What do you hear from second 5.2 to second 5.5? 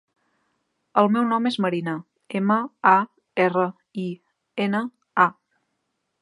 a.